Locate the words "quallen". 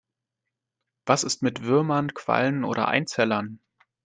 2.15-2.63